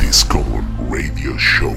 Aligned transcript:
Discover 0.00 0.64
Radio 0.88 1.36
Show. 1.36 1.76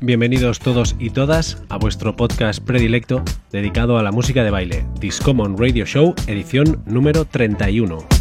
Bienvenidos 0.00 0.58
todos 0.58 0.96
y 0.98 1.10
todas 1.10 1.62
a 1.68 1.76
vuestro 1.76 2.16
podcast 2.16 2.60
predilecto 2.64 3.22
dedicado 3.52 3.96
a 3.96 4.02
la 4.02 4.10
música 4.10 4.42
de 4.42 4.50
baile, 4.50 4.86
Discommon 4.98 5.56
Radio 5.56 5.86
Show, 5.86 6.16
edición 6.26 6.82
número 6.84 7.26
31. 7.26 8.17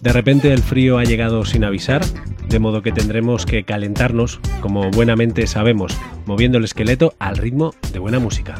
De 0.00 0.14
repente 0.14 0.50
el 0.50 0.62
frío 0.62 0.96
ha 0.96 1.04
llegado 1.04 1.44
sin 1.44 1.62
avisar, 1.62 2.02
de 2.48 2.58
modo 2.58 2.80
que 2.80 2.90
tendremos 2.90 3.44
que 3.44 3.64
calentarnos, 3.64 4.40
como 4.62 4.90
buenamente 4.90 5.46
sabemos, 5.46 5.94
moviendo 6.24 6.56
el 6.56 6.64
esqueleto 6.64 7.12
al 7.18 7.36
ritmo 7.36 7.74
de 7.92 7.98
buena 7.98 8.18
música. 8.18 8.54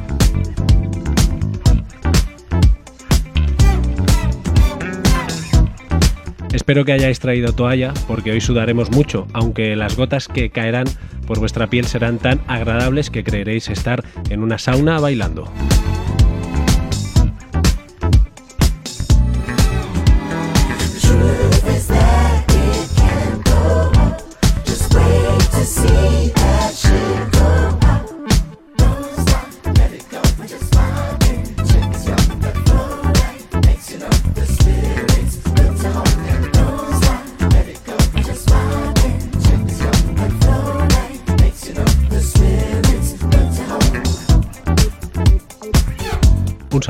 Espero 6.53 6.85
que 6.85 6.93
hayáis 6.93 7.21
traído 7.21 7.55
toalla 7.55 7.95
porque 8.07 8.33
hoy 8.33 8.43
sudaremos 8.43 8.91
mucho, 8.91 9.27
aunque 9.33 9.77
las 9.77 9.97
gotas 9.97 10.29
que 10.29 10.51
caerán 10.51 10.89
por 11.27 11.39
vuestra 11.39 11.69
piel 11.69 11.87
serán 11.87 12.19
tan 12.19 12.41
agradables 12.49 13.09
que 13.09 13.25
creeréis 13.25 13.71
estar 13.71 14.05
en 14.29 14.43
una 14.43 14.59
sauna 14.59 15.01
bailando. 15.01 15.51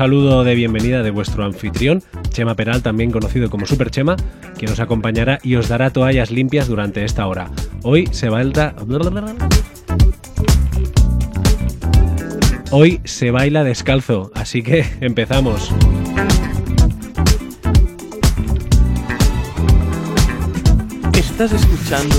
Saludo 0.01 0.43
de 0.43 0.55
bienvenida 0.55 1.03
de 1.03 1.11
vuestro 1.11 1.45
anfitrión, 1.45 2.01
Chema 2.29 2.55
Peral, 2.55 2.81
también 2.81 3.11
conocido 3.11 3.51
como 3.51 3.67
Super 3.67 3.91
Chema, 3.91 4.15
que 4.57 4.65
nos 4.65 4.79
acompañará 4.79 5.37
y 5.43 5.57
os 5.57 5.69
dará 5.69 5.91
toallas 5.91 6.31
limpias 6.31 6.67
durante 6.67 7.05
esta 7.05 7.27
hora. 7.27 7.51
Hoy 7.83 8.07
se 8.11 8.27
baila... 8.27 8.73
Hoy 12.71 12.99
se 13.03 13.29
baila 13.29 13.63
descalzo, 13.63 14.31
así 14.33 14.63
que 14.63 14.83
empezamos. 15.01 15.71
Estás 21.13 21.51
escuchando 21.51 22.15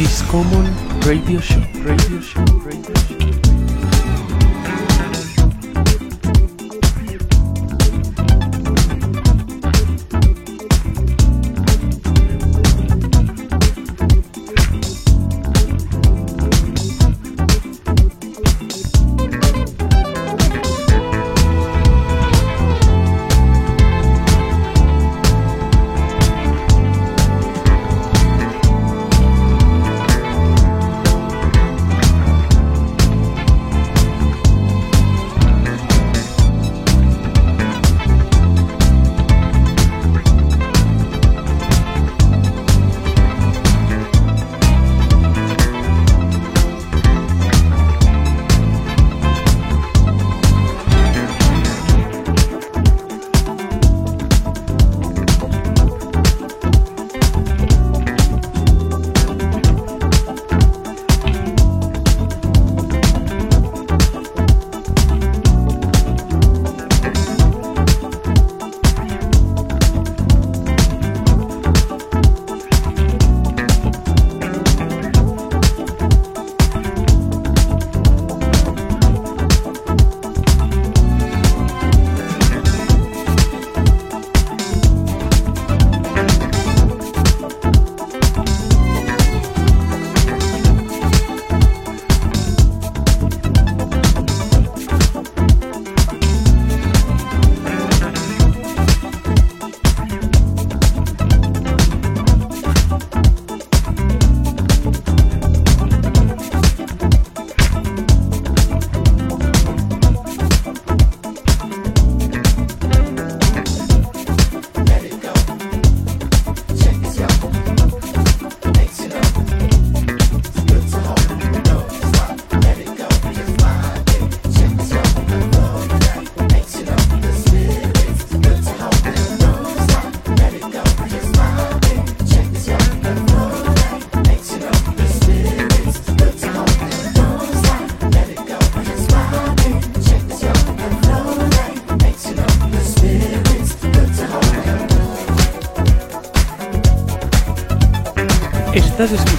Discommon 0.00 0.66
Radio 1.06 1.40
Show. 1.40 1.62
Radio 1.84 2.20
Show. 2.20 2.44
Radio 2.64 2.94
Show. 3.08 3.47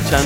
Estás 0.09 0.25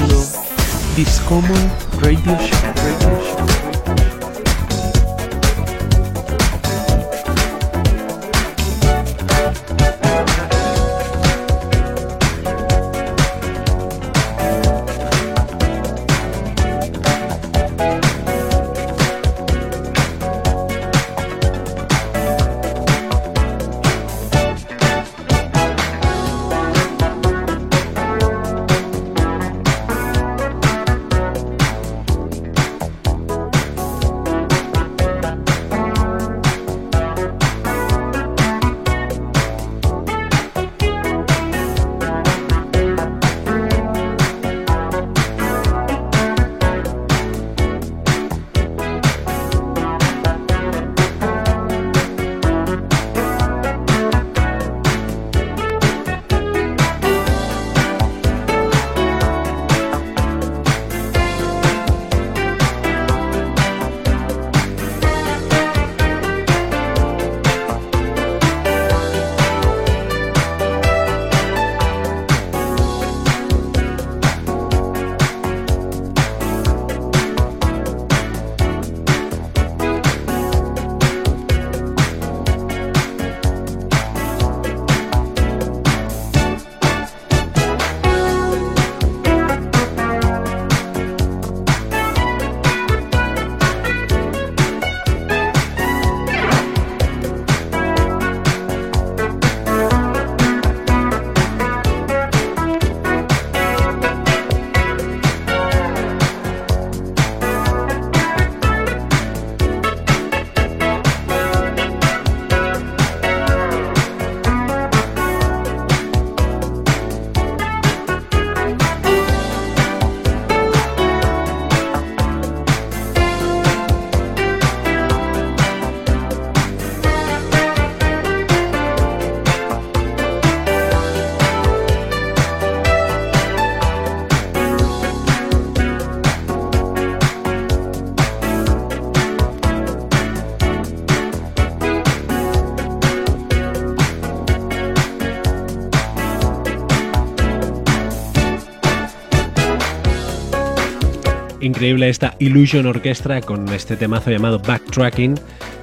Increíble 151.74 152.08
esta 152.08 152.36
Illusion 152.38 152.86
Orchestra 152.86 153.42
con 153.42 153.68
este 153.70 153.98
temazo 153.98 154.30
llamado 154.30 154.60
Backtracking, 154.60 155.34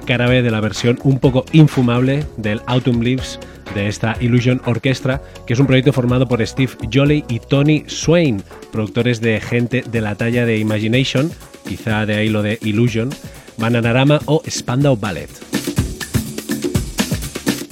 B 0.07 0.41
de 0.41 0.49
la 0.49 0.61
versión 0.61 0.97
un 1.03 1.19
poco 1.19 1.43
infumable 1.51 2.25
del 2.37 2.61
Autumn 2.67 3.03
Leaves 3.03 3.37
de 3.75 3.89
esta 3.89 4.15
Illusion 4.21 4.61
Orchestra, 4.63 5.21
que 5.45 5.51
es 5.51 5.59
un 5.59 5.67
proyecto 5.67 5.91
formado 5.91 6.29
por 6.29 6.47
Steve 6.47 6.71
Jolly 6.91 7.25
y 7.27 7.39
Tony 7.39 7.83
Swain, 7.87 8.41
productores 8.71 9.19
de 9.19 9.41
gente 9.41 9.83
de 9.91 9.99
la 9.99 10.15
talla 10.15 10.45
de 10.45 10.59
Imagination, 10.59 11.29
quizá 11.67 12.05
de 12.05 12.15
ahí 12.15 12.29
lo 12.29 12.41
de 12.41 12.57
Illusion, 12.61 13.09
Bananarama 13.57 14.21
o 14.27 14.41
Spandau 14.49 14.95
Ballet. 14.95 15.29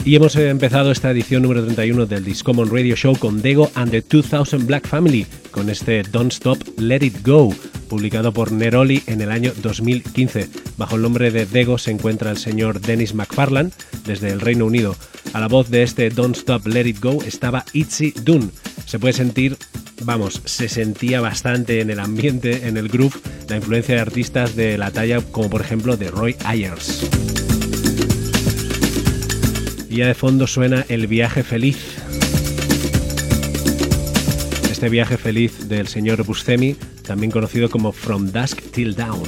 Y 0.04 0.16
hemos 0.16 0.36
empezado 0.36 0.92
esta 0.92 1.12
edición 1.12 1.44
número 1.44 1.64
31 1.64 2.06
del 2.06 2.26
Discommon 2.26 2.70
Radio 2.70 2.98
Show 2.98 3.18
con 3.18 3.42
Dego 3.42 3.72
and 3.76 3.92
the 3.92 4.02
2000 4.02 4.68
Black 4.68 4.86
Family, 4.86 5.26
con 5.52 5.70
este 5.70 6.04
Don't 6.04 6.34
Stop, 6.34 6.58
Let 6.78 7.06
It 7.06 7.26
Go, 7.26 7.54
publicado 7.90 8.32
por 8.32 8.54
Neroli 8.54 9.04
en 9.08 9.20
el 9.20 9.32
año 9.32 9.52
2015. 9.62 10.48
Bajo 10.78 10.96
el 10.96 11.02
nombre 11.02 11.32
de 11.32 11.46
Dego 11.46 11.78
se 11.78 11.92
encuentra 11.92 12.32
el 12.32 12.38
señor 12.38 12.80
Dennis 12.80 13.14
McFarland, 13.14 13.74
desde 14.06 14.30
el 14.30 14.40
Reino 14.40 14.66
Unido. 14.66 14.96
A 15.34 15.42
la 15.42 15.50
voz 15.50 15.70
de 15.70 15.84
este 15.84 16.10
Don't 16.10 16.38
Stop, 16.38 16.68
Let 16.68 16.88
It 16.88 17.02
Go 17.02 17.22
estaba 17.24 17.66
Itzy 17.74 18.14
Dunn. 18.24 18.52
Se 18.86 18.98
puede 19.00 19.14
sentir, 19.14 19.58
vamos, 20.04 20.42
se 20.46 20.70
sentía 20.70 21.20
bastante 21.20 21.82
en 21.82 21.90
el 21.90 22.00
ambiente, 22.00 22.68
en 22.68 22.78
el 22.78 22.88
groove, 22.88 23.20
la 23.50 23.58
influencia 23.58 23.96
de 23.96 24.02
artistas 24.02 24.56
de 24.56 24.78
la 24.78 24.92
talla 24.92 25.20
como 25.20 25.50
por 25.50 25.62
ejemplo 25.62 25.98
de 25.98 26.12
Roy 26.12 26.36
Ayers. 26.46 27.10
Y 29.90 29.98
ya 29.98 30.08
de 30.08 30.14
fondo 30.14 30.48
suena 30.48 30.86
El 30.88 31.08
viaje 31.08 31.44
feliz. 31.44 31.78
Este 34.72 34.88
viaje 34.88 35.18
feliz 35.18 35.68
del 35.68 35.90
señor 35.90 36.24
Buscemi, 36.24 36.78
también 37.10 37.32
conocido 37.32 37.72
como 37.72 37.92
From 37.92 38.32
Dusk 38.32 38.62
Till 38.70 38.94
Dawn. 38.94 39.24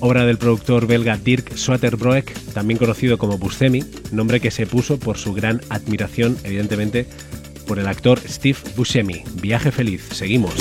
Obra 0.00 0.24
del 0.24 0.38
productor 0.38 0.86
belga 0.86 1.18
Dirk 1.18 1.54
Swatterbroek, 1.54 2.32
también 2.54 2.78
conocido 2.78 3.18
como 3.18 3.36
Buscemi, 3.36 3.84
nombre 4.10 4.40
que 4.40 4.50
se 4.50 4.66
puso 4.66 4.98
por 4.98 5.18
su 5.18 5.34
gran 5.34 5.60
admiración, 5.68 6.38
evidentemente, 6.44 7.06
por 7.66 7.78
el 7.78 7.88
actor 7.88 8.18
Steve 8.26 8.56
Buscemi. 8.74 9.22
Viaje 9.34 9.70
feliz, 9.70 10.08
seguimos. 10.10 10.54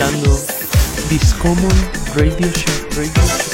Escuchando 0.00 0.40
Discommon 1.10 1.90
Radio 2.14 2.50
Show. 2.52 2.88
Radio 2.96 3.22
Show. 3.26 3.49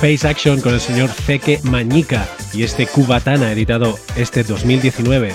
Face 0.00 0.28
Action 0.28 0.60
con 0.60 0.74
el 0.74 0.80
señor 0.80 1.10
Zeke 1.10 1.58
Mañica 1.64 2.28
y 2.54 2.62
este 2.62 2.86
Cubatana 2.86 3.50
editado 3.50 3.98
este 4.14 4.44
2019. 4.44 5.34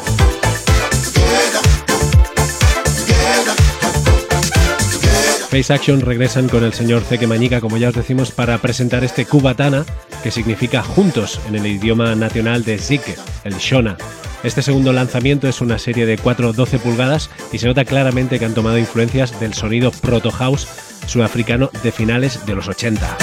Face 5.49 5.73
Action 5.73 5.99
regresan 5.99 6.47
con 6.47 6.63
el 6.63 6.71
señor 6.71 7.03
Zeke 7.03 7.27
Mañica, 7.27 7.59
como 7.59 7.75
ya 7.75 7.89
os 7.89 7.95
decimos, 7.95 8.31
para 8.31 8.57
presentar 8.59 9.03
este 9.03 9.25
Cubatana, 9.25 9.85
que 10.23 10.31
significa 10.31 10.81
juntos 10.81 11.41
en 11.49 11.55
el 11.55 11.67
idioma 11.67 12.15
nacional 12.15 12.63
de 12.63 12.77
Zike, 12.77 13.15
el 13.43 13.57
Shona. 13.57 13.97
Este 14.43 14.61
segundo 14.61 14.93
lanzamiento 14.93 15.49
es 15.49 15.59
una 15.59 15.77
serie 15.77 16.05
de 16.05 16.17
4-12 16.17 16.79
pulgadas 16.79 17.29
y 17.51 17.57
se 17.57 17.67
nota 17.67 17.83
claramente 17.83 18.39
que 18.39 18.45
han 18.45 18.53
tomado 18.53 18.77
influencias 18.77 19.37
del 19.41 19.53
sonido 19.53 19.91
proto 19.91 20.31
house 20.31 20.69
sudafricano 21.05 21.69
de 21.83 21.91
finales 21.91 22.45
de 22.45 22.55
los 22.55 22.69
80. 22.69 23.17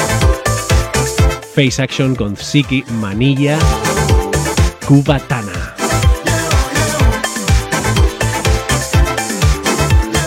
Face 1.61 1.83
Action 1.83 2.15
con 2.15 2.39
Ziki 2.39 2.83
Manilla 2.89 3.59
Cubatana. 4.89 5.75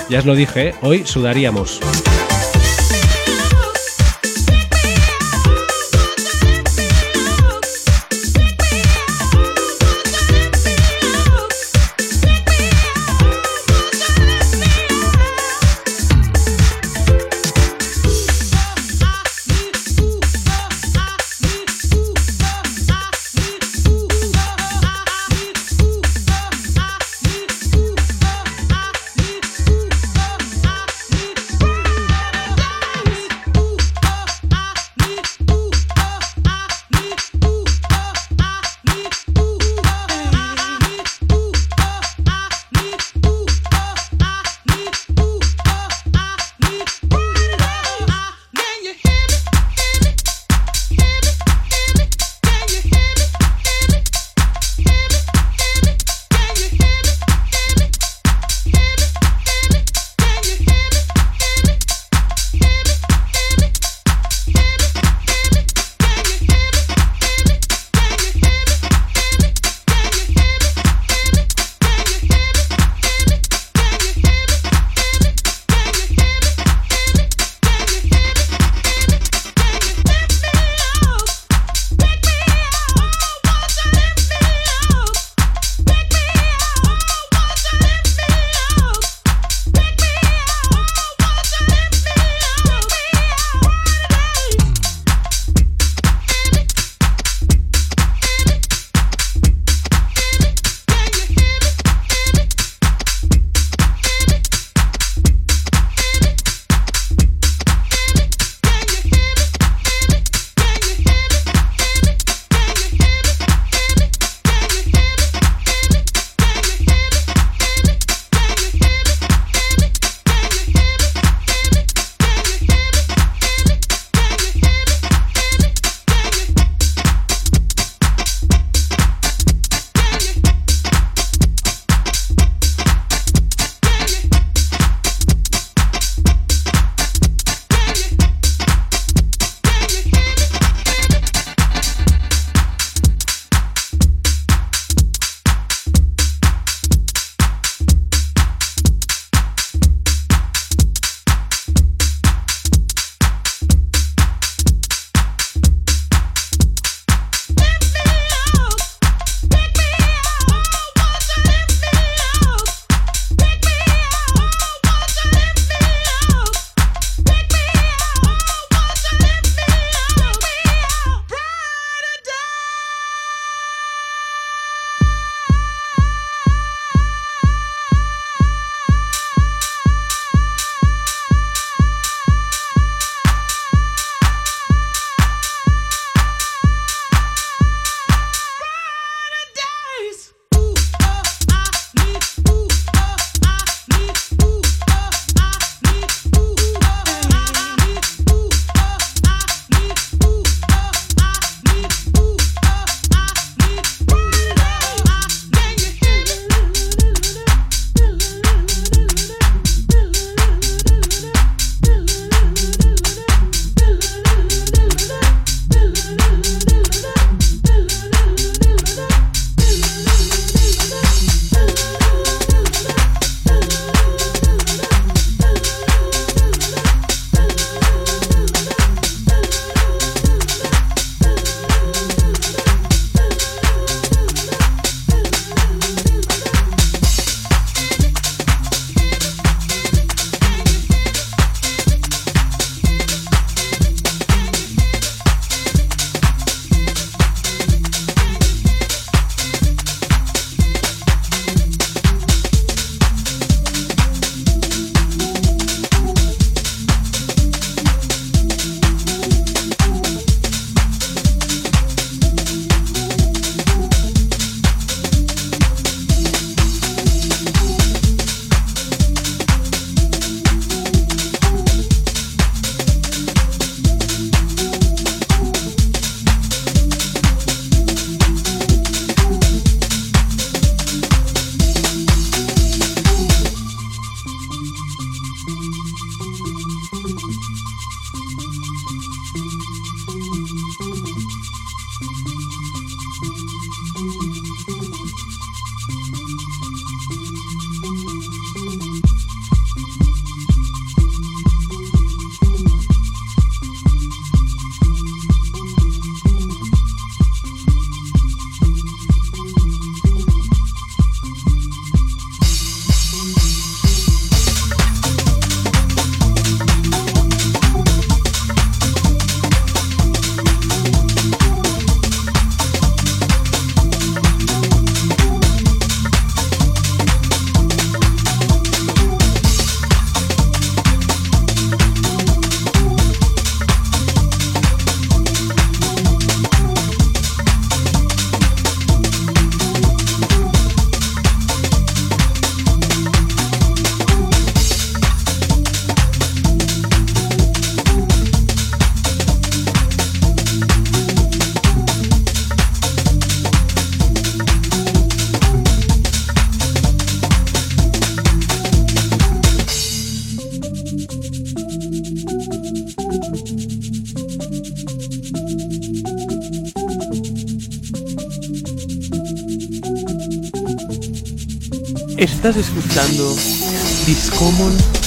Ya 0.10 0.20
os 0.20 0.25
lo 0.25 0.36
dije, 0.36 0.75
hoy 0.82 1.08
sudaríamos. 1.08 1.80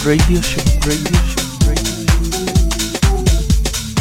Radio. 0.04 0.40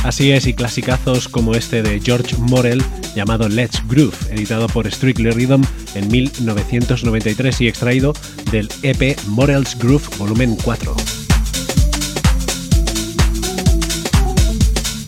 Así 0.04 0.32
es, 0.32 0.48
y 0.48 0.54
clasicazos 0.56 1.28
como 1.28 1.54
este 1.54 1.84
de 1.84 2.00
George 2.00 2.36
Morel 2.38 2.84
llamado 3.16 3.48
Let's 3.48 3.84
Groove, 3.88 4.16
editado 4.32 4.68
por 4.68 4.92
Strictly 4.92 5.30
Rhythm 5.30 5.62
en 5.94 6.08
1993 6.08 7.62
y 7.62 7.68
extraído 7.68 8.14
del 8.52 8.70
EP 8.82 9.20
Morel's 9.28 9.78
Groove 9.78 10.08
Volumen 10.18 10.58
4. 10.64 11.15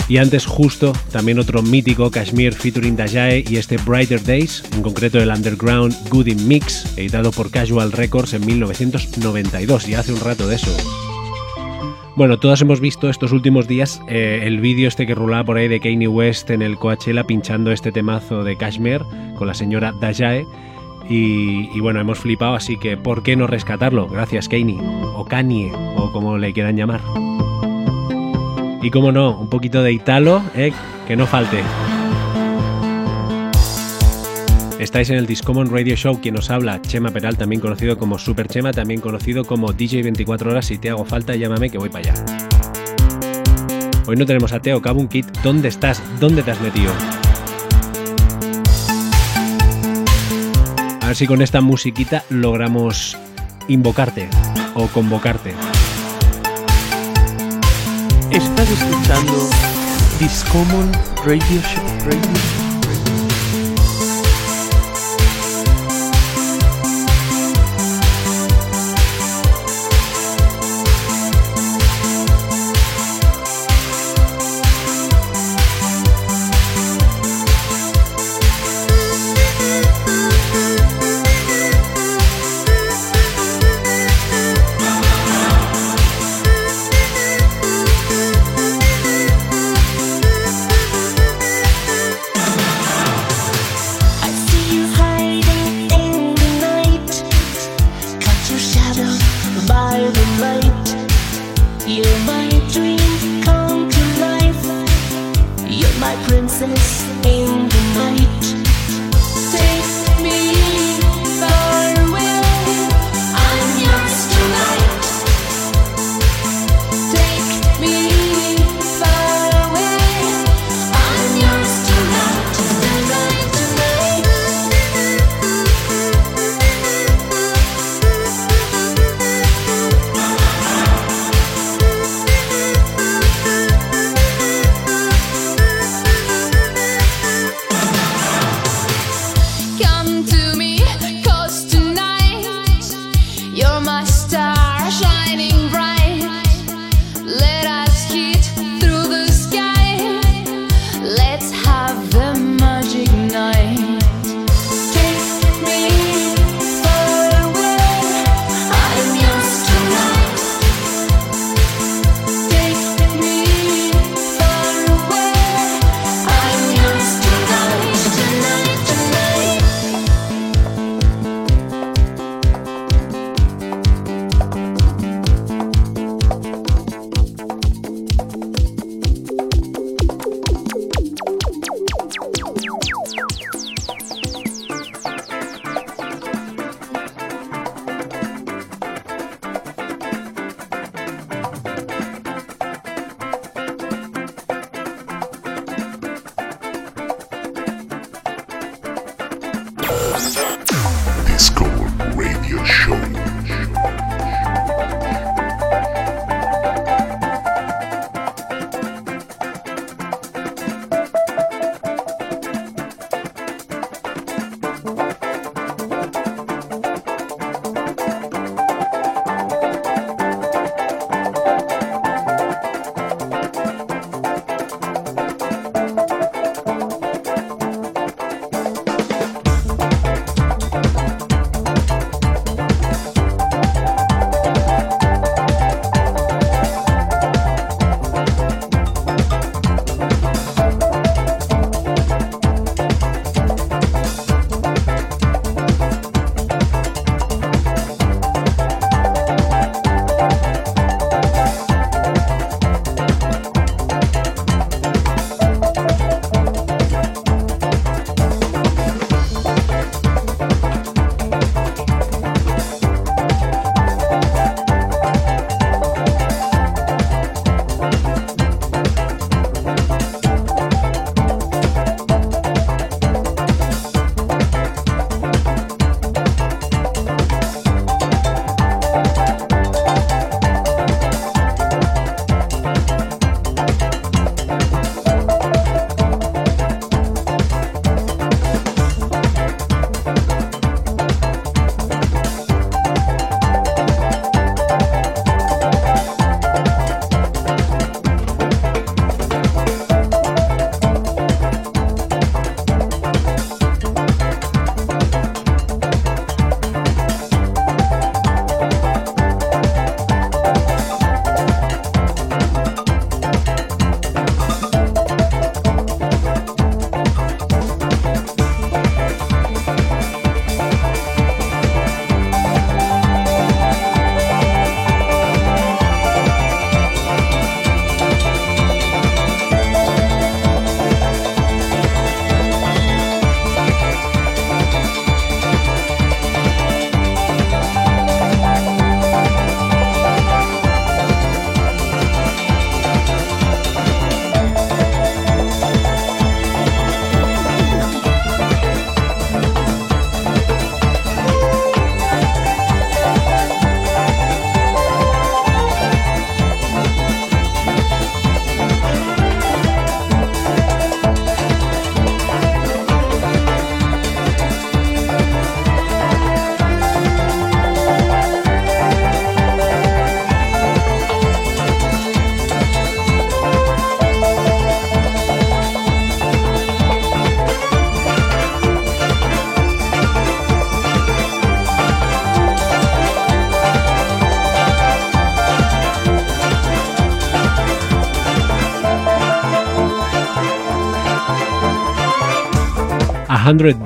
Y 0.10 0.18
antes 0.18 0.46
justo, 0.46 0.94
también 1.12 1.38
otro 1.38 1.62
mítico 1.62 2.10
Kashmir 2.10 2.54
featuring 2.54 2.96
Dajae 2.96 3.44
y 3.48 3.58
este 3.58 3.78
Brighter 3.78 4.24
Days, 4.24 4.64
en 4.74 4.82
concreto 4.82 5.20
el 5.20 5.30
Underground 5.30 5.94
Goody 6.10 6.36
Mix, 6.36 6.98
editado 6.98 7.32
por 7.32 7.52
Casual 7.52 7.92
Records 7.92 8.34
en 8.34 8.46
1992, 8.46 9.90
y 9.90 9.96
hace 9.96 10.14
un 10.14 10.22
rato 10.22 10.48
de 10.48 10.56
eso. 10.56 10.72
Bueno, 12.16 12.40
todos 12.40 12.62
hemos 12.62 12.80
visto 12.80 13.10
estos 13.10 13.32
últimos 13.32 13.68
días 13.68 14.02
eh, 14.08 14.40
el 14.44 14.60
vídeo 14.60 14.88
este 14.88 15.06
que 15.06 15.14
rulaba 15.14 15.44
por 15.44 15.58
ahí 15.58 15.68
de 15.68 15.80
Kanye 15.80 16.08
West 16.08 16.50
en 16.50 16.64
el 16.64 16.78
Coachella 16.78 17.26
pinchando 17.26 17.72
este 17.72 17.92
temazo 17.92 18.44
de 18.44 18.56
Kashmir 18.56 19.04
con 19.36 19.48
la 19.48 19.54
señora 19.54 19.94
Dajae. 20.02 20.46
Y, 21.10 21.70
y, 21.74 21.80
bueno, 21.80 22.02
hemos 22.02 22.20
flipado, 22.20 22.56
así 22.56 22.76
que 22.78 22.98
¿por 22.98 23.24
qué 23.24 23.36
no 23.36 23.48
rescatarlo? 23.48 24.08
Gracias 24.08 24.50
Kanye, 24.50 24.78
o 25.16 25.26
Kanye, 25.26 25.72
o 25.96 26.12
como 26.12 26.38
le 26.38 26.54
quieran 26.54 26.76
llamar. 26.76 27.02
Y 28.82 28.92
como 28.92 29.12
no, 29.12 29.38
un 29.38 29.50
poquito 29.50 29.82
de 29.82 29.92
Italo, 29.92 30.42
¿eh? 30.56 30.72
que 31.08 31.16
no 31.16 31.26
falte. 31.26 31.64
Estáis 34.80 35.10
en 35.10 35.18
el 35.18 35.26
Discommon 35.26 35.72
Radio 35.72 35.96
Show, 35.96 36.22
quien 36.22 36.38
os 36.38 36.52
habla, 36.52 36.80
Chema 36.84 37.10
Peral, 37.10 37.36
también 37.36 37.60
conocido 37.60 37.98
como 37.98 38.20
Super 38.20 38.48
Chema, 38.48 38.72
también 38.72 39.02
conocido 39.02 39.44
como 39.44 39.74
DJ 39.74 40.04
24 40.04 40.52
horas. 40.52 40.68
Si 40.68 40.78
te 40.78 40.92
hago 40.92 41.04
falta, 41.04 41.36
llámame 41.36 41.72
que 41.72 41.80
voy 41.80 41.90
para 41.90 42.12
allá. 42.12 42.26
Hoy 44.06 44.16
no 44.16 44.26
tenemos 44.26 44.54
a 44.54 44.60
Teo 44.60 44.82
Cabun 44.82 45.08
Kit. 45.08 45.26
¿Dónde 45.44 45.68
estás? 45.68 46.02
¿Dónde 46.20 46.44
te 46.44 46.52
has 46.52 46.62
metido? 46.62 46.94
A 51.02 51.08
ver 51.08 51.16
si 51.16 51.26
con 51.26 51.42
esta 51.42 51.62
musiquita 51.62 52.24
logramos 52.30 53.18
invocarte 53.68 54.30
o 54.76 54.88
convocarte. 54.88 55.54
Estás 58.32 58.70
escuchando 58.70 59.50
Discommon 60.20 60.92
Radio 61.26 61.62
Show. 61.62 61.84
Radio 62.06 62.20
Show. 62.22 62.67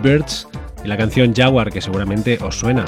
Birds 0.02 0.48
y 0.84 0.88
la 0.88 0.98
canción 0.98 1.34
Jaguar, 1.34 1.72
que 1.72 1.82
seguramente 1.82 2.38
os 2.42 2.58
suena. 2.58 2.86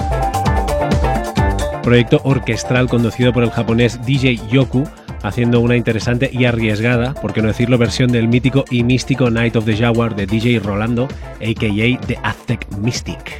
Proyecto 1.83 2.21
orquestral 2.23 2.87
conducido 2.87 3.33
por 3.33 3.43
el 3.43 3.51
japonés 3.51 3.99
DJ 4.05 4.39
Yoku, 4.49 4.83
haciendo 5.21 5.59
una 5.59 5.75
interesante 5.75 6.29
y 6.31 6.45
arriesgada, 6.45 7.13
por 7.13 7.33
qué 7.33 7.41
no 7.41 7.49
decirlo, 7.49 7.77
versión 7.77 8.11
del 8.11 8.27
mítico 8.27 8.65
y 8.69 8.83
místico 8.83 9.29
Night 9.29 9.55
of 9.55 9.65
the 9.65 9.75
Jaguar 9.75 10.15
de 10.15 10.25
DJ 10.25 10.59
Rolando, 10.59 11.05
aka 11.35 11.99
The 12.07 12.19
Aztec 12.23 12.67
Mystic, 12.77 13.39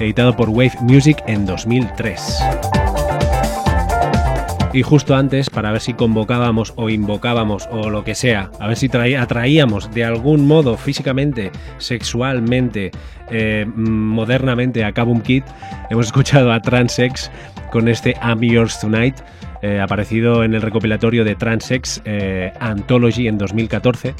editado 0.00 0.34
por 0.36 0.48
Wave 0.50 0.78
Music 0.82 1.22
en 1.26 1.46
2003. 1.46 2.83
Y 4.74 4.82
justo 4.82 5.14
antes, 5.14 5.50
para 5.50 5.70
ver 5.70 5.80
si 5.80 5.94
convocábamos 5.94 6.72
o 6.74 6.90
invocábamos 6.90 7.68
o 7.70 7.90
lo 7.90 8.02
que 8.02 8.16
sea, 8.16 8.50
a 8.58 8.66
ver 8.66 8.76
si 8.76 8.90
atraíamos 9.16 9.88
de 9.94 10.04
algún 10.04 10.48
modo 10.48 10.76
físicamente, 10.76 11.52
sexualmente, 11.78 12.90
eh, 13.30 13.66
modernamente 13.76 14.84
a 14.84 14.90
Kabum 14.90 15.20
Kid, 15.20 15.44
hemos 15.90 16.06
escuchado 16.06 16.52
a 16.52 16.60
Transex 16.60 17.30
con 17.70 17.86
este 17.86 18.16
I'm 18.20 18.40
Yours 18.40 18.80
Tonight, 18.80 19.14
eh, 19.62 19.78
aparecido 19.78 20.42
en 20.42 20.54
el 20.54 20.62
recopilatorio 20.62 21.24
de 21.24 21.36
Transex 21.36 22.02
eh, 22.04 22.52
Anthology 22.58 23.28
en 23.28 23.38
2014 23.38 24.12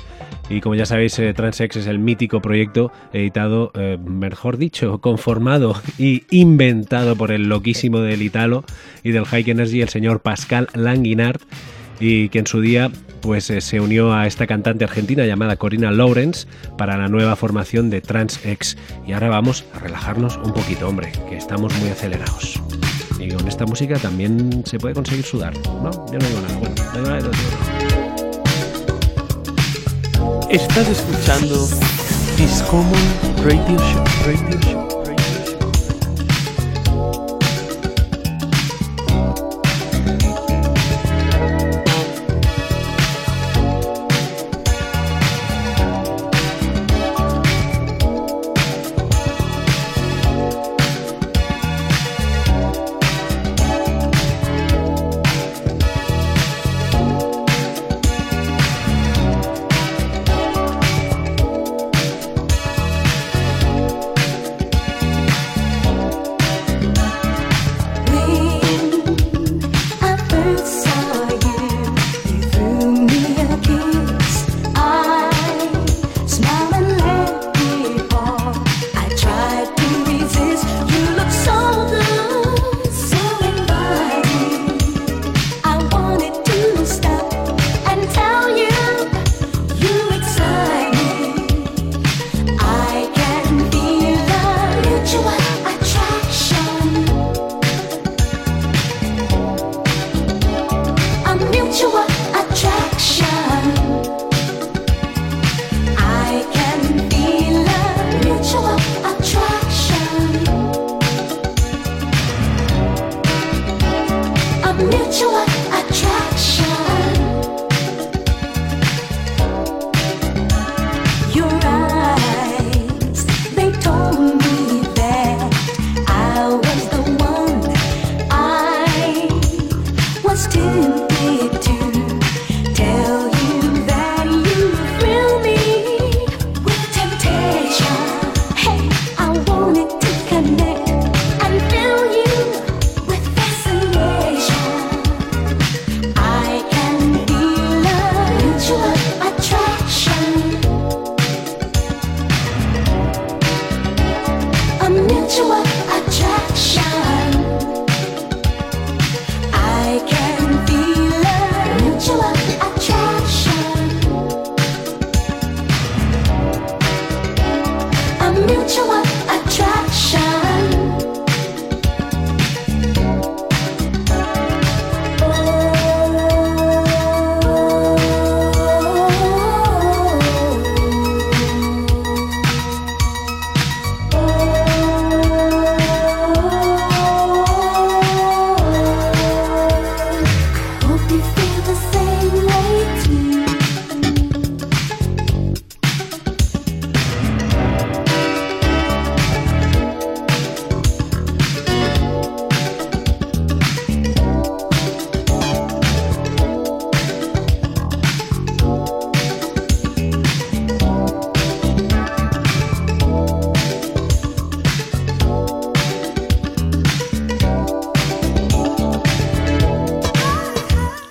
y 0.49 0.61
como 0.61 0.75
ya 0.75 0.87
sabéis, 0.87 1.19
eh, 1.19 1.33
Transex 1.33 1.77
es 1.77 1.87
el 1.87 1.99
mítico 1.99 2.41
proyecto 2.43 2.93
editado, 3.13 3.73
eh, 3.75 3.99
mejor 4.05 4.59
dicho, 4.59 4.99
conformado 5.01 5.81
y 5.99 6.25
inventado 6.31 7.17
por 7.17 7.31
el 7.31 7.49
loquísimo 7.49 8.01
del 8.01 8.23
Italo 8.23 8.65
y 9.03 9.13
del 9.13 9.25
High 9.25 9.51
Energy, 9.51 9.81
el 9.81 9.89
señor 9.89 10.21
Pascal 10.21 10.69
Languinart, 10.75 11.43
y 12.01 12.29
que 12.29 12.41
en 12.41 12.47
su 12.47 12.61
día 12.61 12.91
pues 13.21 13.49
eh, 13.49 13.63
se 13.63 13.81
unió 13.81 14.13
a 14.13 14.27
esta 14.27 14.47
cantante 14.47 14.85
argentina 14.85 15.25
llamada 15.25 15.57
Corina 15.57 15.91
Lawrence 15.91 16.47
para 16.77 16.99
la 16.99 17.09
nueva 17.09 17.37
formación 17.37 17.89
de 17.89 18.03
Transex. 18.03 18.77
Y 19.07 19.13
ahora 19.13 19.31
vamos 19.31 19.65
a 19.75 19.79
relajarnos 19.79 20.37
un 20.37 20.53
poquito, 20.53 20.89
hombre, 20.89 21.13
que 21.31 21.39
estamos 21.39 21.75
muy 21.79 21.89
acelerados. 21.89 22.61
Y 23.19 23.29
con 23.29 23.49
esta 23.49 23.65
música 23.65 23.99
también 23.99 24.63
se 24.67 24.79
puede 24.79 24.95
conseguir 24.95 25.25
sudar, 25.25 25.55
¿no? 25.83 25.91
Yo 26.13 26.19
no 26.19 26.27
digo 26.27 26.41
nada, 26.43 26.59
bueno, 26.59 26.75
no 26.93 27.01
digo 27.01 27.09
nada. 27.09 27.84
Estás 30.55 30.87
escuchando 30.87 31.67
Discommon 32.37 32.95
Radio 33.43 33.77
Show. 33.77 34.05
Radio 34.25 34.61
Show. 34.61 34.94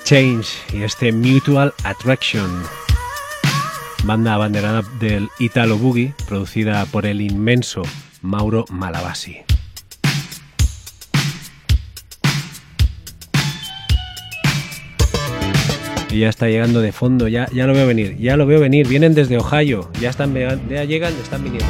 Change 0.03 0.47
y 0.73 0.83
este 0.83 1.13
Mutual 1.13 1.73
Attraction, 1.85 2.63
banda 4.03 4.33
abanderada 4.33 4.81
del 4.99 5.29
Italo 5.39 5.77
Boogie, 5.77 6.13
producida 6.27 6.85
por 6.87 7.05
el 7.05 7.21
inmenso 7.21 7.83
Mauro 8.21 8.65
Malavasi. 8.69 9.37
Y 16.11 16.19
ya 16.19 16.29
está 16.29 16.47
llegando 16.47 16.81
de 16.81 16.91
fondo, 16.91 17.29
ya, 17.29 17.47
ya 17.53 17.65
lo 17.65 17.73
veo 17.73 17.87
venir, 17.87 18.17
ya 18.17 18.35
lo 18.35 18.45
veo 18.45 18.59
venir, 18.59 18.87
vienen 18.87 19.15
desde 19.15 19.37
Ohio, 19.37 19.89
ya 20.01 20.09
están 20.09 20.33
ya 20.69 20.83
llegan, 20.83 21.13
están 21.13 21.43
viniendo 21.43 21.65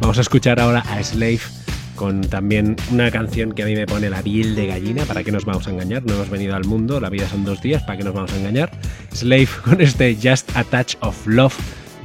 Vamos 0.00 0.18
a 0.18 0.20
escuchar 0.20 0.60
ahora 0.60 0.80
a 0.80 1.02
Slave 1.02 1.55
con 1.96 2.20
también 2.20 2.76
una 2.92 3.10
canción 3.10 3.52
que 3.52 3.62
a 3.62 3.66
mí 3.66 3.74
me 3.74 3.86
pone 3.86 4.08
la 4.08 4.22
piel 4.22 4.54
de 4.54 4.66
gallina, 4.66 5.04
¿para 5.04 5.24
qué 5.24 5.32
nos 5.32 5.44
vamos 5.44 5.66
a 5.66 5.70
engañar? 5.70 6.04
No 6.04 6.14
hemos 6.14 6.30
venido 6.30 6.54
al 6.54 6.64
mundo, 6.64 7.00
la 7.00 7.10
vida 7.10 7.28
son 7.28 7.44
dos 7.44 7.60
días, 7.60 7.82
¿para 7.82 7.98
qué 7.98 8.04
nos 8.04 8.14
vamos 8.14 8.32
a 8.32 8.36
engañar? 8.36 8.70
Slave 9.12 9.48
con 9.64 9.80
este 9.80 10.16
Just 10.22 10.56
a 10.56 10.62
Touch 10.62 10.96
of 11.00 11.26
Love, 11.26 11.56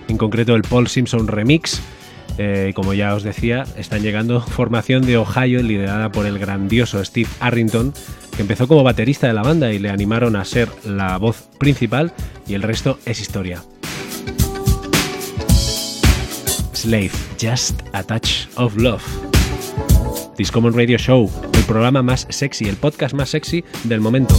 en 0.08 0.18
concreto 0.18 0.56
el 0.56 0.64
Paul 0.64 0.88
Simpson 0.88 1.28
Remix. 1.28 1.82
Eh, 2.38 2.72
como 2.74 2.94
ya 2.94 3.14
os 3.14 3.24
decía, 3.24 3.66
están 3.78 4.02
llegando 4.02 4.42
formación 4.48 5.06
de 5.06 5.18
Ohio 5.18 5.62
liderada 5.62 6.12
por 6.12 6.26
el 6.26 6.40
grandioso 6.40 7.04
Steve 7.04 7.30
Arrington, 7.40 7.94
que 8.36 8.42
empezó 8.42 8.68
como 8.68 8.84
baterista 8.84 9.28
de 9.28 9.34
la 9.34 9.44
banda 9.44 9.72
y 9.74 9.80
le 9.80 9.90
animaron 9.90 10.36
a 10.36 10.46
ser 10.46 10.70
la 10.86 11.18
voz 11.18 11.50
principal 11.60 12.14
y 12.48 12.54
el 12.54 12.64
resto 12.64 12.98
es 13.06 13.20
historia. 13.20 13.62
Slave, 16.74 17.12
Just 17.40 17.82
a 17.94 18.02
Touch 18.02 18.48
of 18.56 18.76
Love. 18.76 19.31
Discommon 20.38 20.74
Radio 20.74 20.98
Show, 20.98 21.30
el 21.54 21.64
programa 21.64 22.02
más 22.02 22.28
sexy, 22.30 22.66
el 22.68 22.76
podcast 22.76 23.14
más 23.14 23.30
sexy 23.30 23.64
del 23.84 24.02
momento. 24.02 24.36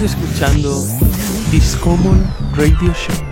Estás 0.00 0.14
escuchando 0.14 0.86
Discommon 1.50 2.24
Radio 2.54 2.94
Show. 2.94 3.27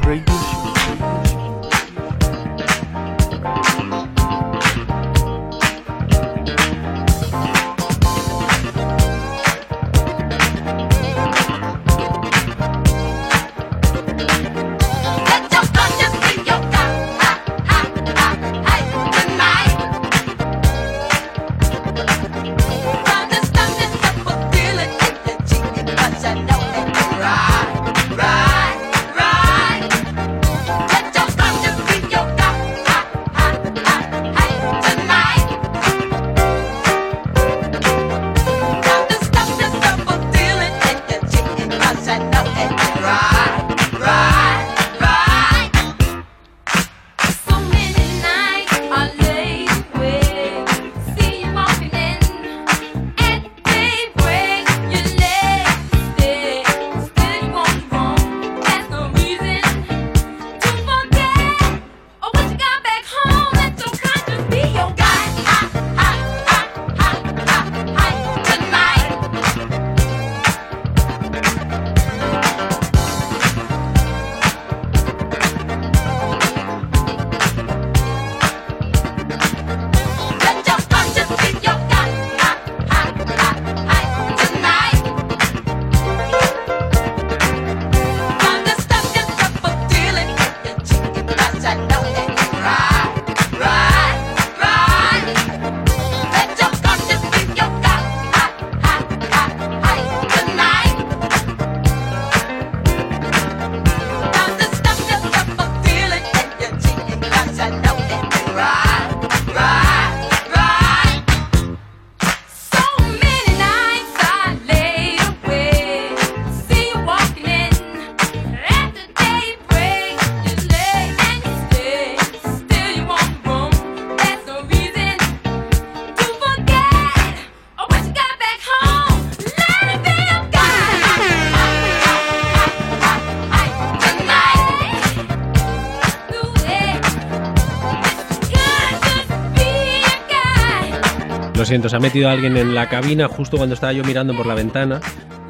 Siento, 141.66 141.88
se 141.88 141.96
ha 141.96 142.00
metido 142.00 142.30
alguien 142.30 142.56
en 142.56 142.74
la 142.74 142.88
cabina 142.88 143.28
justo 143.28 143.56
cuando 143.56 143.74
estaba 143.74 143.92
yo 143.92 144.04
mirando 144.04 144.34
por 144.36 144.46
la 144.46 144.54
ventana 144.54 145.00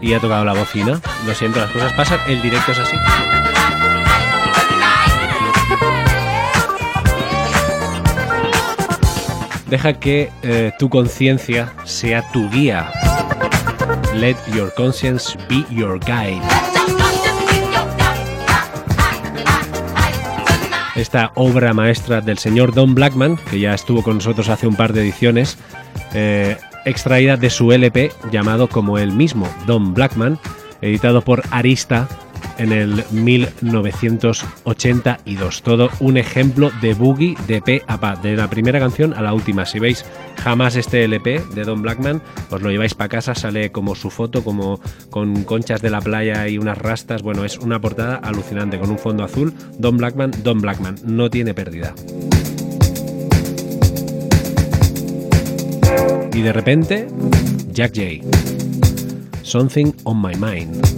y 0.00 0.14
ha 0.14 0.20
tocado 0.20 0.44
la 0.44 0.54
bocina. 0.54 1.00
Lo 1.26 1.34
siento, 1.34 1.60
las 1.60 1.70
cosas 1.70 1.92
pasan, 1.92 2.18
el 2.26 2.42
directo 2.42 2.72
es 2.72 2.78
así. 2.78 2.96
Deja 9.68 9.94
que 9.94 10.30
eh, 10.42 10.72
tu 10.78 10.88
conciencia 10.88 11.72
sea 11.84 12.22
tu 12.32 12.48
guía. 12.50 12.90
Let 14.14 14.36
your 14.54 14.72
conscience 14.74 15.36
be 15.48 15.64
your 15.70 15.98
guide. 16.00 16.40
Esta 20.96 21.30
obra 21.34 21.74
maestra 21.74 22.22
del 22.22 22.38
señor 22.38 22.72
Don 22.72 22.94
Blackman, 22.94 23.36
que 23.50 23.60
ya 23.60 23.74
estuvo 23.74 24.02
con 24.02 24.14
nosotros 24.16 24.48
hace 24.48 24.66
un 24.66 24.76
par 24.76 24.94
de 24.94 25.02
ediciones, 25.02 25.58
eh, 26.14 26.56
extraída 26.86 27.36
de 27.36 27.50
su 27.50 27.70
LP 27.70 28.12
llamado 28.32 28.68
como 28.68 28.96
él 28.96 29.12
mismo, 29.12 29.46
Don 29.66 29.92
Blackman, 29.92 30.38
editado 30.80 31.20
por 31.20 31.42
Arista 31.50 32.08
en 32.58 32.72
el 32.72 33.04
1982. 33.10 35.62
Todo 35.62 35.90
un 36.00 36.16
ejemplo 36.16 36.70
de 36.80 36.94
boogie 36.94 37.36
de 37.46 37.60
P 37.60 37.82
a 37.86 38.00
pa, 38.00 38.16
de 38.16 38.34
la 38.36 38.48
primera 38.48 38.78
canción 38.78 39.12
a 39.14 39.20
la 39.22 39.34
última. 39.34 39.66
Si 39.66 39.78
veis 39.78 40.04
jamás 40.42 40.76
este 40.76 41.04
LP 41.04 41.42
de 41.54 41.64
Don 41.64 41.82
Blackman, 41.82 42.22
os 42.50 42.62
lo 42.62 42.70
lleváis 42.70 42.94
para 42.94 43.08
casa, 43.08 43.34
sale 43.34 43.72
como 43.72 43.94
su 43.94 44.10
foto, 44.10 44.44
como 44.44 44.80
con 45.10 45.44
conchas 45.44 45.82
de 45.82 45.90
la 45.90 46.00
playa 46.00 46.48
y 46.48 46.56
unas 46.58 46.78
rastas. 46.78 47.22
Bueno, 47.22 47.44
es 47.44 47.58
una 47.58 47.80
portada 47.80 48.16
alucinante 48.16 48.78
con 48.78 48.90
un 48.90 48.98
fondo 48.98 49.24
azul. 49.24 49.52
Don 49.78 49.96
Blackman, 49.96 50.32
Don 50.42 50.60
Blackman, 50.60 50.96
no 51.04 51.30
tiene 51.30 51.54
pérdida. 51.54 51.94
Y 56.32 56.42
de 56.42 56.52
repente, 56.52 57.06
Jack 57.72 57.92
J. 57.94 58.26
Something 59.42 59.92
on 60.04 60.20
my 60.20 60.34
mind. 60.34 60.95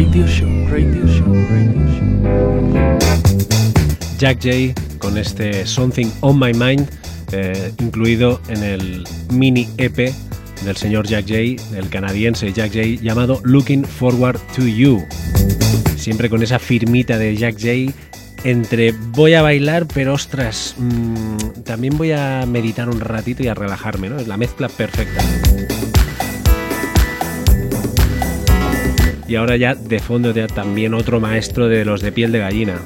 Radio 0.00 0.26
Show, 0.26 0.48
Radio 0.70 1.06
Show, 1.06 1.34
Radio 1.50 1.84
Show. 1.92 2.08
Jack 4.16 4.38
J 4.42 4.72
con 4.98 5.18
este 5.18 5.66
Something 5.66 6.06
on 6.20 6.38
My 6.38 6.54
Mind, 6.54 6.88
eh, 7.32 7.70
incluido 7.80 8.40
en 8.48 8.62
el 8.62 9.04
mini 9.30 9.68
EP 9.76 10.10
del 10.64 10.76
señor 10.78 11.06
Jack 11.06 11.26
J, 11.28 11.76
el 11.76 11.90
canadiense 11.90 12.50
Jack 12.50 12.72
J, 12.72 13.02
llamado 13.02 13.42
Looking 13.44 13.84
Forward 13.84 14.40
to 14.56 14.66
You. 14.66 15.06
Siempre 15.98 16.30
con 16.30 16.42
esa 16.42 16.58
firmita 16.58 17.18
de 17.18 17.36
Jack 17.36 17.56
J 17.60 17.92
entre 18.44 18.92
voy 18.92 19.34
a 19.34 19.42
bailar, 19.42 19.86
pero 19.86 20.14
ostras, 20.14 20.76
mmm, 20.78 21.62
también 21.62 21.98
voy 21.98 22.12
a 22.12 22.46
meditar 22.46 22.88
un 22.88 23.00
ratito 23.00 23.42
y 23.42 23.48
a 23.48 23.54
relajarme, 23.54 24.08
¿no? 24.08 24.18
Es 24.18 24.26
la 24.26 24.38
mezcla 24.38 24.70
perfecta. 24.70 25.22
Y 29.30 29.36
ahora 29.36 29.56
ya 29.56 29.76
de 29.76 30.00
fondo 30.00 30.34
ya 30.34 30.48
también 30.48 30.92
otro 30.92 31.20
maestro 31.20 31.68
de 31.68 31.84
los 31.84 32.00
de 32.00 32.10
piel 32.10 32.32
de 32.32 32.40
gallina. 32.40 32.80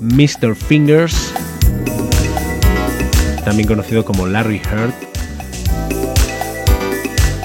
Mr. 0.00 0.56
Fingers, 0.56 1.32
también 3.44 3.68
conocido 3.68 4.04
como 4.04 4.26
Larry 4.26 4.60
Heard. 4.68 4.92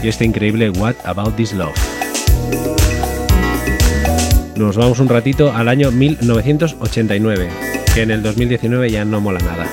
Y 0.02 0.08
este 0.08 0.26
increíble 0.26 0.72
What 0.72 0.96
About 1.04 1.36
This 1.36 1.54
Love. 1.54 1.76
Nos 4.56 4.76
vamos 4.76 5.00
un 5.00 5.10
ratito 5.10 5.54
al 5.54 5.70
año 5.70 5.92
1989, 5.92 7.48
que 7.94 8.02
en 8.02 8.10
el 8.10 8.24
2019 8.24 8.90
ya 8.90 9.06
no 9.06 9.22
mola 9.22 9.38
nada. 9.38 9.68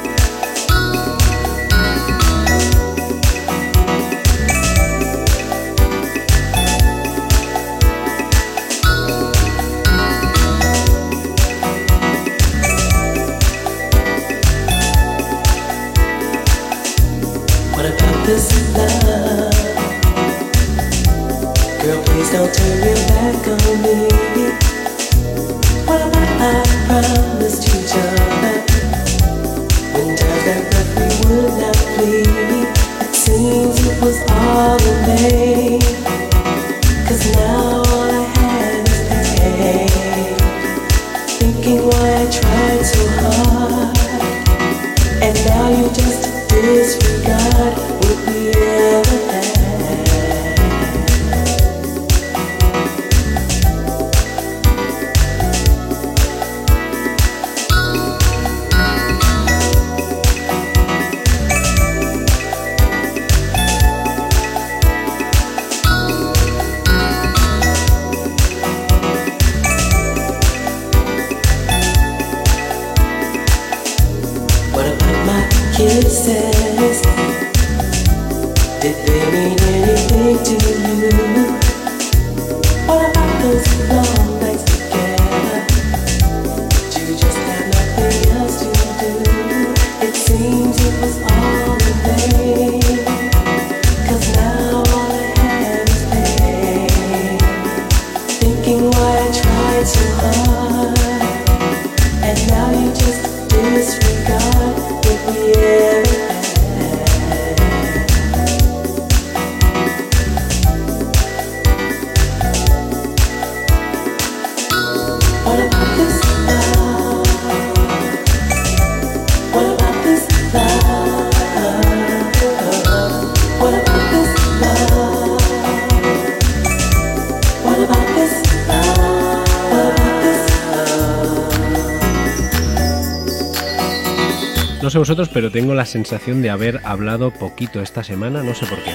Vosotros, 135.00 135.30
pero 135.30 135.50
tengo 135.50 135.72
la 135.72 135.86
sensación 135.86 136.42
de 136.42 136.50
haber 136.50 136.82
hablado 136.84 137.30
poquito 137.32 137.80
esta 137.80 138.04
semana, 138.04 138.42
no 138.42 138.54
sé 138.54 138.66
por 138.66 138.78
qué. 138.80 138.92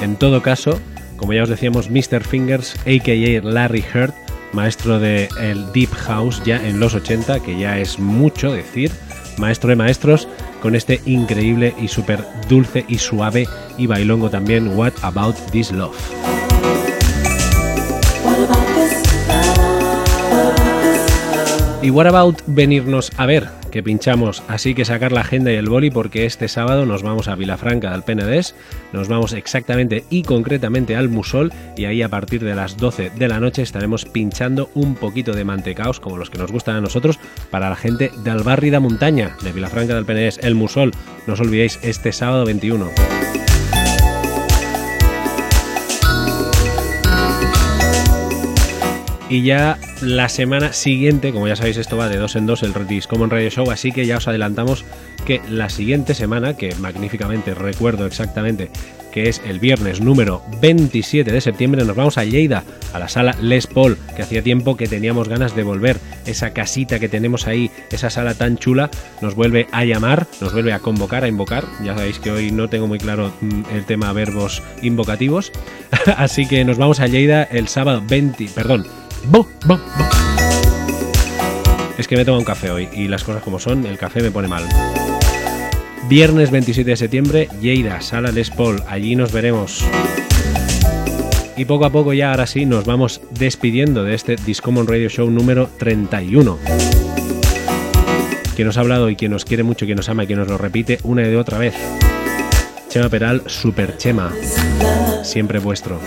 En 0.00 0.14
todo 0.14 0.40
caso, 0.40 0.78
como 1.16 1.32
ya 1.32 1.42
os 1.42 1.48
decíamos, 1.48 1.90
Mr. 1.90 2.22
Fingers, 2.22 2.76
aka 2.82 3.42
Larry 3.42 3.84
Heard, 3.92 4.14
maestro 4.52 5.00
del 5.00 5.28
el 5.40 5.72
Deep 5.72 5.90
House 5.90 6.42
ya 6.44 6.64
en 6.64 6.78
los 6.78 6.94
80, 6.94 7.40
que 7.40 7.58
ya 7.58 7.80
es 7.80 7.98
mucho 7.98 8.52
decir, 8.52 8.92
maestro 9.36 9.70
de 9.70 9.76
maestros, 9.76 10.28
con 10.60 10.76
este 10.76 11.00
increíble 11.04 11.74
y 11.80 11.88
súper 11.88 12.24
dulce 12.48 12.84
y 12.86 12.98
suave 12.98 13.48
y 13.78 13.88
bailongo 13.88 14.30
también, 14.30 14.78
What 14.78 14.92
About 15.02 15.34
This 15.50 15.72
Love. 15.72 16.31
Y 21.82 21.90
what 21.90 22.06
about 22.06 22.40
venirnos 22.46 23.10
a 23.16 23.26
ver, 23.26 23.48
que 23.72 23.82
pinchamos, 23.82 24.44
así 24.46 24.72
que 24.72 24.84
sacar 24.84 25.10
la 25.10 25.22
agenda 25.22 25.50
y 25.50 25.56
el 25.56 25.68
boli 25.68 25.90
porque 25.90 26.26
este 26.26 26.46
sábado 26.46 26.86
nos 26.86 27.02
vamos 27.02 27.26
a 27.26 27.34
Vilafranca 27.34 27.90
del 27.90 28.04
Penedés, 28.04 28.54
nos 28.92 29.08
vamos 29.08 29.32
exactamente 29.32 30.04
y 30.08 30.22
concretamente 30.22 30.94
al 30.94 31.08
Musol 31.08 31.52
y 31.76 31.86
ahí 31.86 32.00
a 32.00 32.08
partir 32.08 32.44
de 32.44 32.54
las 32.54 32.76
12 32.76 33.10
de 33.16 33.28
la 33.28 33.40
noche 33.40 33.62
estaremos 33.62 34.04
pinchando 34.04 34.70
un 34.74 34.94
poquito 34.94 35.32
de 35.32 35.44
mantecaos 35.44 35.98
como 35.98 36.18
los 36.18 36.30
que 36.30 36.38
nos 36.38 36.52
gustan 36.52 36.76
a 36.76 36.80
nosotros 36.80 37.18
para 37.50 37.68
la 37.68 37.76
gente 37.76 38.12
del 38.22 38.44
barri 38.44 38.70
de 38.70 38.78
Montaña 38.78 39.36
de 39.42 39.50
Vilafranca 39.50 39.96
del 39.96 40.04
Penedés, 40.04 40.38
el 40.40 40.54
Musol, 40.54 40.92
no 41.26 41.32
os 41.32 41.40
olvidéis 41.40 41.80
este 41.82 42.12
sábado 42.12 42.44
21. 42.44 43.51
Y 49.32 49.40
ya 49.40 49.78
la 50.02 50.28
semana 50.28 50.74
siguiente, 50.74 51.32
como 51.32 51.48
ya 51.48 51.56
sabéis, 51.56 51.78
esto 51.78 51.96
va 51.96 52.10
de 52.10 52.18
dos 52.18 52.36
en 52.36 52.44
dos 52.44 52.62
el 52.62 52.74
Discommon 52.86 53.30
Radio 53.30 53.48
Show, 53.48 53.70
así 53.70 53.90
que 53.90 54.04
ya 54.04 54.18
os 54.18 54.28
adelantamos 54.28 54.84
que 55.24 55.40
la 55.48 55.70
siguiente 55.70 56.12
semana, 56.12 56.54
que 56.54 56.74
magníficamente 56.74 57.54
recuerdo 57.54 58.04
exactamente 58.04 58.68
que 59.10 59.30
es 59.30 59.40
el 59.46 59.58
viernes 59.58 60.02
número 60.02 60.42
27 60.60 61.32
de 61.32 61.40
septiembre, 61.40 61.84
nos 61.84 61.96
vamos 61.96 62.18
a 62.18 62.24
Lleida, 62.24 62.64
a 62.92 62.98
la 62.98 63.08
sala 63.08 63.34
Les 63.40 63.66
Paul, 63.66 63.96
que 64.16 64.22
hacía 64.22 64.42
tiempo 64.42 64.76
que 64.76 64.86
teníamos 64.86 65.28
ganas 65.28 65.54
de 65.54 65.62
volver. 65.62 65.98
Esa 66.26 66.52
casita 66.52 66.98
que 66.98 67.08
tenemos 67.08 67.46
ahí, 67.46 67.70
esa 67.90 68.10
sala 68.10 68.34
tan 68.34 68.58
chula, 68.58 68.90
nos 69.20 69.34
vuelve 69.34 69.66
a 69.72 69.84
llamar, 69.84 70.26
nos 70.40 70.52
vuelve 70.52 70.72
a 70.72 70.78
convocar, 70.78 71.24
a 71.24 71.28
invocar. 71.28 71.64
Ya 71.84 71.94
sabéis 71.94 72.18
que 72.18 72.30
hoy 72.30 72.50
no 72.50 72.68
tengo 72.68 72.86
muy 72.86 72.98
claro 72.98 73.32
mm, 73.40 73.62
el 73.74 73.84
tema 73.84 74.12
verbos 74.12 74.62
invocativos. 74.82 75.52
Así 76.16 76.46
que 76.46 76.64
nos 76.64 76.78
vamos 76.78 77.00
a 77.00 77.06
Lleida 77.06 77.44
el 77.44 77.68
sábado 77.68 78.02
20, 78.06 78.48
perdón, 78.54 78.86
Es 81.98 82.08
que 82.08 82.16
me 82.16 82.24
tomo 82.24 82.38
un 82.38 82.44
café 82.44 82.70
hoy 82.70 82.88
y 82.92 83.08
las 83.08 83.22
cosas 83.24 83.42
como 83.42 83.58
son, 83.58 83.86
el 83.86 83.98
café 83.98 84.22
me 84.22 84.30
pone 84.30 84.48
mal. 84.48 84.64
Viernes 86.08 86.50
27 86.50 86.90
de 86.90 86.96
septiembre, 86.96 87.48
Lleida, 87.60 88.00
Sala 88.00 88.32
Les 88.32 88.50
Paul, 88.50 88.82
allí 88.88 89.14
nos 89.14 89.32
veremos. 89.32 89.84
Y 91.56 91.64
poco 91.64 91.84
a 91.84 91.90
poco 91.90 92.12
ya 92.12 92.30
ahora 92.30 92.46
sí 92.46 92.66
nos 92.66 92.84
vamos 92.84 93.20
despidiendo 93.30 94.04
de 94.04 94.14
este 94.14 94.36
Discommon 94.36 94.86
Radio 94.86 95.08
Show 95.08 95.30
número 95.30 95.68
31. 95.78 96.58
Quien 98.56 98.66
nos 98.66 98.76
ha 98.76 98.80
hablado 98.80 99.08
y 99.08 99.16
quien 99.16 99.32
nos 99.32 99.44
quiere 99.44 99.62
mucho, 99.62 99.86
quien 99.86 99.96
nos 99.96 100.08
ama 100.08 100.24
y 100.24 100.26
quien 100.26 100.38
nos 100.38 100.48
lo 100.48 100.58
repite 100.58 100.98
una 101.04 101.22
y 101.22 101.30
de 101.30 101.36
otra 101.36 101.58
vez. 101.58 101.74
Chema 102.88 103.08
Peral, 103.08 103.42
Super 103.46 103.96
Chema. 103.96 104.32
Siempre 105.22 105.58
vuestro. 105.58 106.00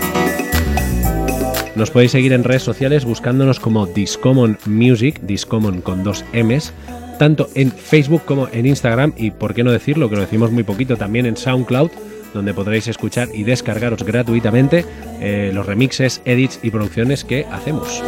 Nos 1.76 1.92
podéis 1.92 2.12
seguir 2.12 2.32
en 2.32 2.46
redes 2.46 2.64
sociales 2.64 3.04
buscándonos 3.04 3.60
como 3.60 3.86
Discommon 3.86 4.58
Music, 4.66 5.20
Discommon 5.22 5.82
con 5.82 6.06
dos 6.06 6.24
M's, 6.32 6.72
tanto 7.20 7.50
en 7.54 7.70
Facebook 7.70 8.24
como 8.24 8.48
en 8.48 8.66
Instagram 8.66 9.14
y, 9.18 9.32
por 9.32 9.54
qué 9.54 9.64
no 9.64 9.74
decirlo, 9.74 10.10
que 10.10 10.16
lo 10.16 10.22
decimos 10.22 10.52
muy 10.52 10.64
poquito, 10.64 10.96
también 10.96 11.26
en 11.26 11.36
SoundCloud, 11.36 11.92
donde 12.34 12.54
podréis 12.54 12.88
escuchar 12.88 13.28
y 13.34 13.44
descargaros 13.44 14.04
gratuitamente 14.04 14.86
eh, 15.20 15.52
los 15.54 15.66
remixes, 15.66 16.22
edits 16.24 16.60
y 16.64 16.70
producciones 16.70 17.26
que 17.26 17.46
hacemos. 17.52 18.02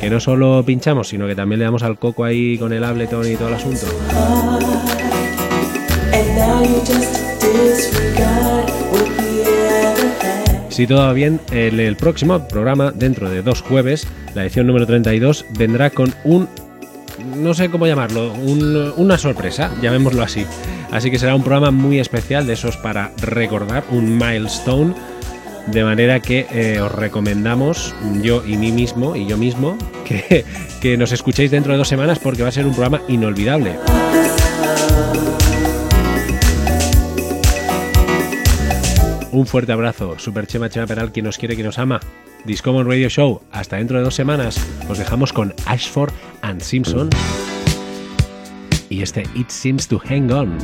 Que 0.00 0.10
no 0.10 0.20
solo 0.20 0.62
pinchamos, 0.64 1.08
sino 1.08 1.26
que 1.26 1.34
también 1.34 1.60
le 1.60 1.64
damos 1.64 1.82
al 1.82 1.98
coco 1.98 2.24
ahí 2.24 2.58
con 2.58 2.74
el 2.74 2.84
Ableton 2.84 3.32
y 3.32 3.36
todo 3.36 3.48
el 3.48 3.54
asunto. 3.54 3.86
Si 10.78 10.86
todo 10.86 11.00
va 11.00 11.12
bien, 11.12 11.40
el, 11.50 11.96
próximo 11.96 12.46
programa, 12.46 12.92
dentro 12.92 13.28
de 13.28 13.42
dos 13.42 13.62
jueves, 13.62 14.06
la 14.36 14.42
edición 14.42 14.68
número 14.68 14.86
32, 14.86 15.44
vendrá 15.58 15.90
con 15.90 16.14
un... 16.22 16.48
No 17.34 17.52
sé 17.52 17.68
cómo 17.68 17.88
llamarlo, 17.88 18.32
un- 18.32 18.92
una 18.96 19.18
sorpresa, 19.18 19.72
llamémoslo 19.82 20.22
así. 20.22 20.46
Así 20.92 21.10
que 21.10 21.18
será 21.18 21.34
un 21.34 21.42
programa 21.42 21.72
muy 21.72 21.98
especial, 21.98 22.46
de 22.46 22.52
esos 22.52 22.76
para 22.76 23.10
recordar, 23.20 23.82
un 23.90 24.16
milestone. 24.16 24.94
De 25.66 25.82
manera 25.82 26.20
que 26.20 26.46
eh, 26.52 26.80
os 26.80 26.92
recomendamos, 26.92 27.92
yo 28.22 28.44
y 28.46 28.56
mí 28.56 28.70
mismo, 28.70 29.16
y 29.16 29.26
yo 29.26 29.36
mismo, 29.36 29.76
que, 30.04 30.44
que 30.80 30.96
nos 30.96 31.10
escuchéis 31.10 31.50
dentro 31.50 31.72
de 31.72 31.78
dos 31.78 31.88
semanas 31.88 32.20
porque 32.20 32.44
va 32.44 32.50
a 32.50 32.52
ser 32.52 32.66
un 32.66 32.72
programa 32.72 33.02
inolvidable. 33.08 33.72
Un 39.38 39.46
fuerte 39.46 39.70
abrazo, 39.70 40.18
Super 40.18 40.48
Chema 40.48 40.68
Chema 40.68 40.88
Peral, 40.88 41.12
quien 41.12 41.24
nos 41.24 41.38
quiere, 41.38 41.54
quien 41.54 41.64
nos 41.64 41.78
ama. 41.78 42.00
Discommon 42.44 42.88
Radio 42.88 43.08
Show, 43.08 43.40
hasta 43.52 43.76
dentro 43.76 43.96
de 43.96 44.02
dos 44.02 44.16
semanas. 44.16 44.58
Os 44.88 44.98
dejamos 44.98 45.32
con 45.32 45.54
Ashford 45.64 46.12
and 46.42 46.60
Simpson. 46.60 47.08
Y 48.90 49.00
este 49.00 49.22
It 49.36 49.48
Seems 49.48 49.86
to 49.86 50.00
Hang 50.00 50.32
On. 50.32 50.58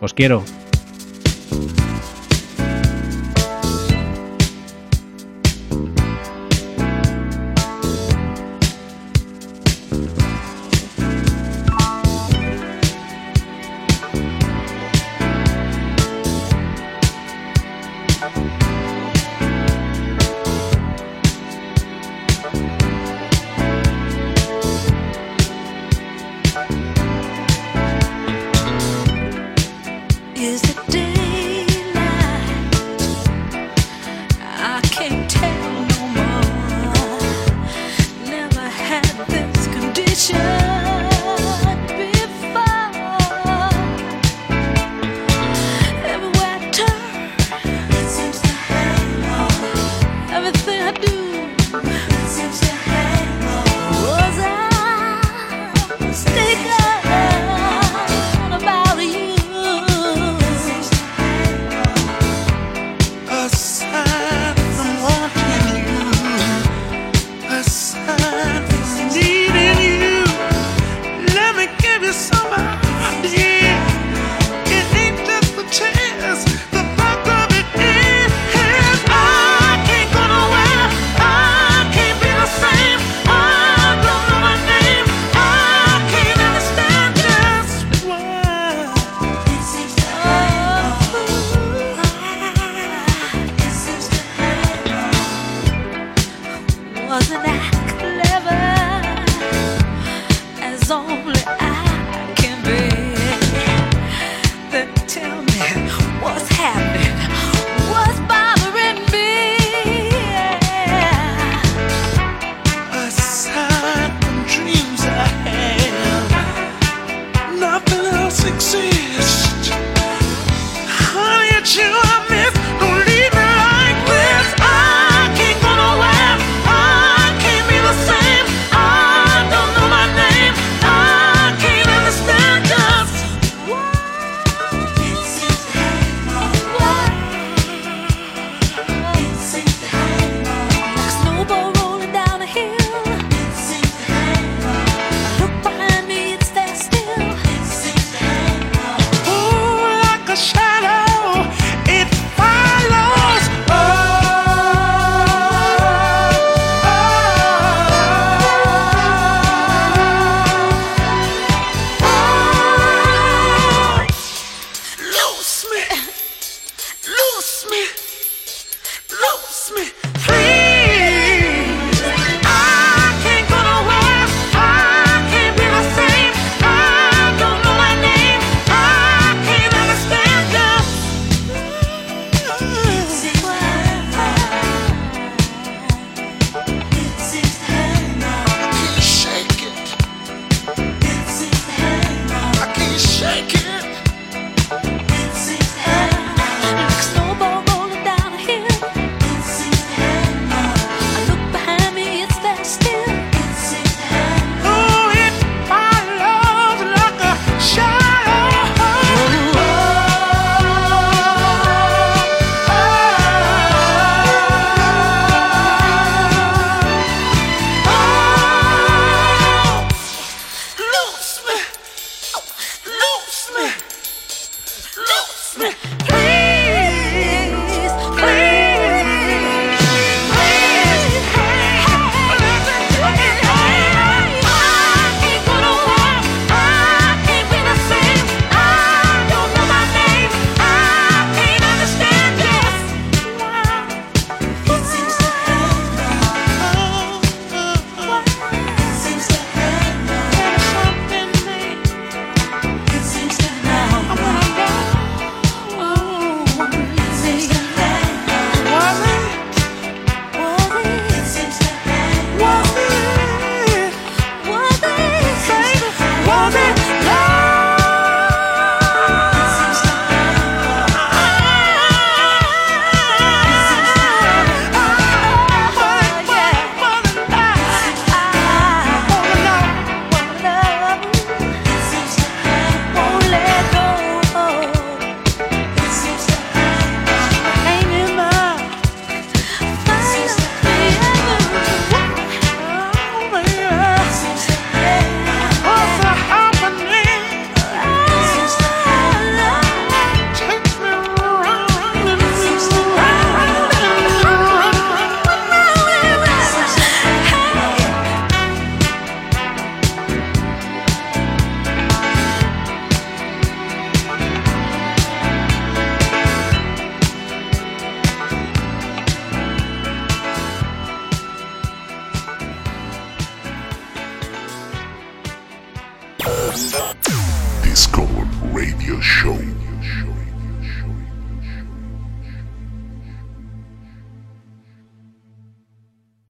Os 0.00 0.14
quiero. 0.14 0.42